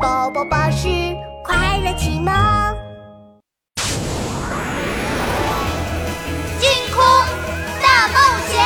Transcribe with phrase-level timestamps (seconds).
[0.00, 0.88] 宝宝巴士
[1.44, 2.32] 快乐启蒙，
[6.58, 7.04] 金空
[7.82, 8.18] 大冒
[8.48, 8.64] 险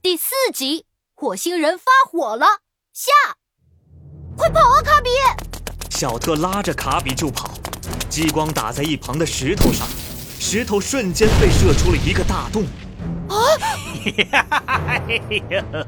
[0.00, 0.86] 第四集：
[1.16, 2.46] 火星人发火了。
[2.92, 3.10] 下，
[4.36, 5.10] 快跑啊，卡比！
[5.90, 7.50] 小特拉着卡比就跑，
[8.08, 9.84] 激光打在一旁的石头上，
[10.38, 12.62] 石头瞬间被射出了一个大洞。
[13.28, 13.34] 啊！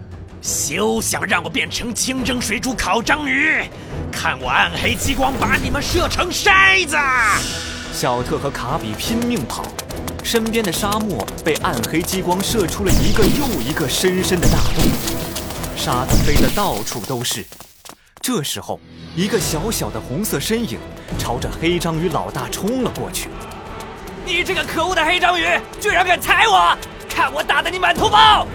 [0.40, 3.64] 休想让我变成清蒸水煮烤章鱼！
[4.12, 6.96] 看我暗黑激光把你们射成筛子！
[7.92, 9.64] 小特和卡比拼命跑，
[10.22, 14.84] 身边的沙漠被暗黑激光射出了一个又一个深深的大洞，
[15.76, 17.44] 沙子飞得到处都是。
[18.20, 18.78] 这时候，
[19.16, 20.78] 一个小小的红色身影
[21.18, 23.28] 朝着黑章鱼老大冲了过去。
[24.24, 25.44] 你这个可恶的黑章鱼，
[25.80, 26.76] 居然敢踩我！
[27.08, 28.46] 看我打得你满头包！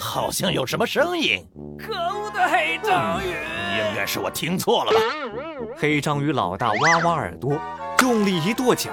[0.00, 1.46] 好像有什么声音。
[1.78, 4.98] 可恶的黑章鱼，应该是我听错了吧？
[5.76, 7.60] 黑章鱼老大挖挖耳朵，
[8.00, 8.90] 用力一跺脚，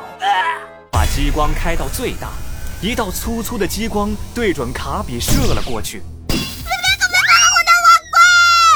[0.92, 2.30] 把激光开到最大，
[2.82, 6.02] 一道粗粗的激光对准卡比射了过去。
[6.28, 6.76] 别别
[7.54, 7.72] 我的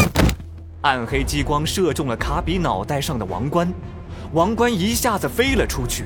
[0.08, 0.16] 王
[0.80, 0.94] 冠！
[0.94, 3.72] 暗黑激光射中了卡比脑袋上的王冠，
[4.32, 6.06] 王冠一下子飞了出去，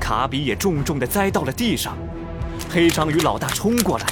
[0.00, 1.96] 卡比也重重的栽到了地上。
[2.70, 4.06] 黑章鱼老大冲过来。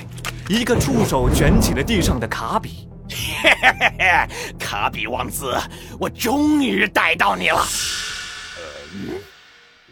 [0.51, 5.57] 一个触手卷起了地上的卡比，嘿嘿嘿嘿，卡比王子，
[5.97, 7.65] 我终于逮到你了。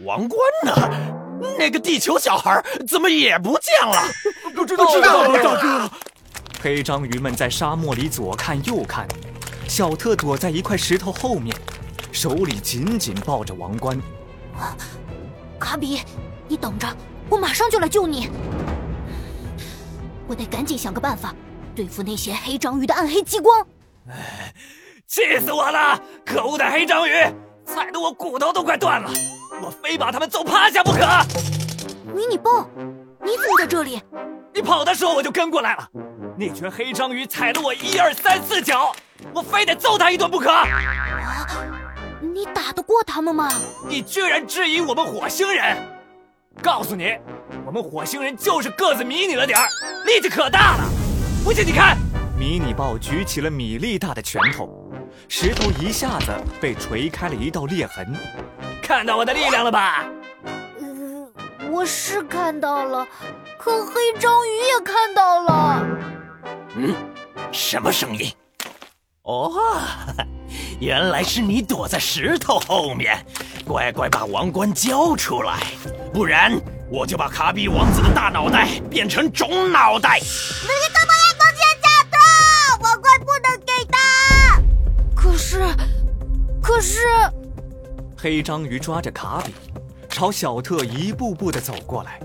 [0.01, 0.75] 王冠呢？
[1.57, 4.03] 那个地球小孩怎么也不见了？
[4.53, 5.91] 不知道，知道了，大哥。
[6.61, 9.07] 黑章鱼们在沙漠里左看右看，
[9.69, 11.57] 小特躲在一块石头后面，
[12.11, 13.97] 手里紧紧抱着王冠。
[15.57, 16.01] 卡比，
[16.49, 16.89] 你等着，
[17.29, 18.29] 我马上就来救你。
[20.29, 21.35] 我得赶紧想个办法
[21.75, 23.67] 对付那些黑章鱼的暗黑激光。
[24.09, 24.53] 哎，
[25.07, 25.99] 气死我了！
[26.25, 27.13] 可恶的黑章鱼，
[27.65, 29.11] 踩得我骨头都快断了，
[29.63, 30.99] 我非把他们揍趴下不可。
[32.15, 32.69] 迷你豹，
[33.25, 34.03] 你怎么在这里？
[34.53, 35.89] 你跑的时候我就跟过来了。
[36.37, 38.93] 那群黑章鱼踩了我一二三四脚，
[39.33, 40.51] 我非得揍他一顿不可。
[40.51, 40.67] 啊！
[42.21, 43.51] 你打得过他们吗？
[43.89, 45.77] 你居然质疑我们火星人！
[46.63, 47.17] 告诉你，
[47.67, 49.67] 我们火星人就是个子迷你了点儿，
[50.05, 50.85] 力气可大了。
[51.45, 51.97] 不信你看，
[52.39, 54.91] 迷你豹举起了米粒大的拳头，
[55.29, 58.15] 石头一下子被锤开了一道裂痕。
[58.83, 60.05] 看到我的力量了吧？
[60.81, 63.07] 呃，我是看到了，
[63.59, 65.87] 可黑章鱼也看到了。
[66.75, 66.95] 嗯，
[67.53, 68.33] 什么声音？
[69.23, 69.53] 哦，
[70.81, 73.25] 原来是你躲在石头后面。
[73.67, 75.61] 乖乖把王冠交出来，
[76.15, 76.59] 不然
[76.91, 80.19] 我就把卡比王子的大脑袋变成肿脑袋。
[80.19, 82.17] 你怎么也放弃小特？
[82.83, 83.99] 王冠不能给他。
[85.15, 85.67] 可是，
[86.63, 87.03] 可是，
[88.17, 89.55] 黑章鱼抓着卡比，
[90.09, 92.19] 朝小特一步步的走过来。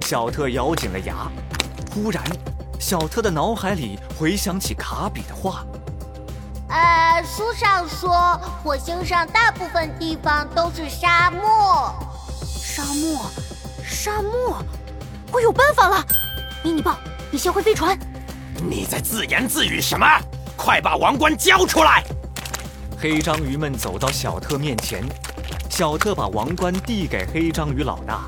[0.00, 1.30] 小特咬紧了牙。
[1.94, 2.22] 忽然，
[2.80, 5.64] 小特的脑海里回想起卡比的话。
[6.68, 11.94] 呃，书上说火星上大部分地方都是沙漠，
[12.44, 13.30] 沙漠，
[14.06, 14.62] 沙漠，
[15.32, 16.06] 我有办法了！
[16.62, 16.96] 迷你豹，
[17.28, 17.98] 你先回飞船。
[18.54, 20.06] 你在自言自语什么？
[20.54, 22.04] 快把王冠交出来！
[22.96, 25.02] 黑章鱼们走到小特面前，
[25.68, 28.20] 小特把王冠递给黑章鱼老大。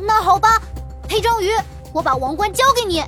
[0.00, 0.58] 那好吧，
[1.06, 1.50] 黑章鱼，
[1.92, 3.02] 我把王冠交给你。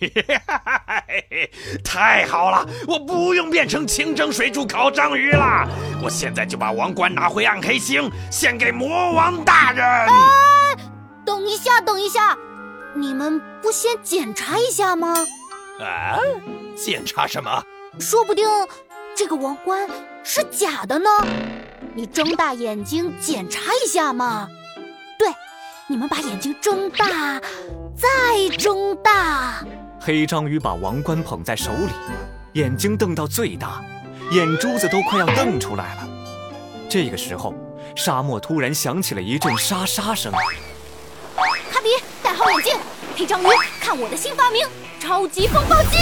[1.84, 5.68] 太好了，我不用变成清蒸水煮烤章鱼了。
[6.02, 9.84] 我现在就把王冠拿回暗黑星，献给魔王大人。
[9.84, 10.08] 哎，
[11.24, 12.36] 等一下，等一下，
[12.94, 15.26] 你们不先检查一下吗？
[15.80, 16.18] 啊，
[16.76, 17.62] 检查什么？
[17.98, 18.48] 说不定
[19.14, 19.88] 这个王冠
[20.24, 21.10] 是假的呢。
[21.94, 24.48] 你睁大眼睛检查一下嘛。
[25.18, 25.28] 对，
[25.88, 27.40] 你们把眼睛睁大，
[27.96, 29.64] 再睁大。
[30.02, 31.92] 黑章鱼把王冠捧在手里，
[32.54, 33.84] 眼睛瞪到最大，
[34.30, 36.08] 眼珠子都快要瞪出来了。
[36.88, 37.54] 这个时候，
[37.94, 40.32] 沙漠突然响起了一阵沙沙声。
[40.32, 42.74] 卡比，戴好眼镜。
[43.14, 43.46] 黑章鱼，
[43.78, 44.66] 看我的新发明——
[44.98, 45.98] 超级风暴机！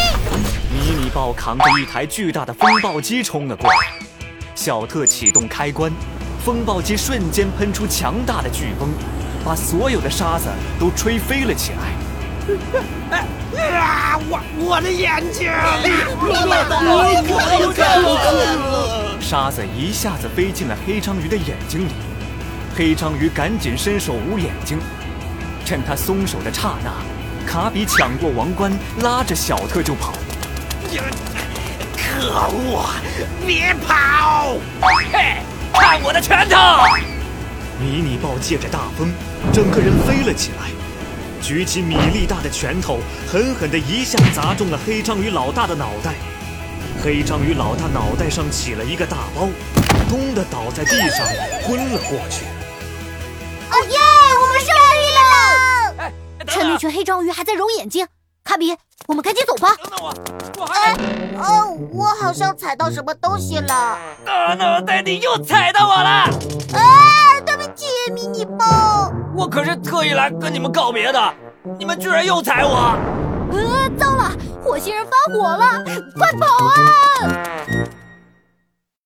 [0.73, 3.77] 迷你豹扛着一台巨大的风暴机冲了过来。
[4.55, 5.91] 小特启动开关，
[6.45, 8.91] 风暴机瞬间喷出强大的飓风，
[9.45, 10.47] 把所有的沙子
[10.79, 11.93] 都吹飞了起来。
[14.35, 14.43] 啊！
[14.59, 15.51] 我我的眼睛！
[19.21, 21.93] 沙子一下子飞进了黑章鱼的眼睛里，
[22.77, 24.79] 黑章鱼赶紧伸手捂眼睛。
[25.65, 26.91] 趁他松手的刹那，
[27.47, 28.73] 卡比抢过王冠，
[29.03, 30.13] 拉着小特就跑。
[31.97, 32.87] 可恶！
[33.47, 34.57] 别跑！
[35.13, 35.43] 嘿，
[35.73, 36.57] 看我的拳头！
[37.79, 39.13] 迷你豹借着大风，
[39.53, 40.71] 整个人飞了起来，
[41.41, 46.15] 举起米粒大的拳头，狠狠地一下砸中了黑章鱼老大的脑袋。
[47.03, 49.49] 黑章鱼老大脑袋上起了一个大包，
[50.09, 51.27] 咚的倒在地上，
[51.63, 52.45] 昏了过去。
[53.71, 53.99] 哦耶！
[54.41, 56.13] 我们胜利了！
[56.47, 58.07] 趁那群黑章鱼还在揉眼睛，
[58.43, 58.77] 卡比，
[59.07, 59.77] 我们赶紧走吧。
[59.81, 60.15] 等等我，
[60.59, 60.93] 我还……
[61.37, 63.99] 哦，我好像踩到什么东西了。
[64.25, 66.25] 大脑袋，你又踩到我了！
[66.73, 68.98] 啊，对不起，迷你豹。
[69.39, 71.35] 我可是特意来跟你们告别的，
[71.79, 72.99] 你们居然又踩我！
[73.53, 75.85] 呃，糟了，火星人发火了，
[76.17, 76.75] 快跑啊！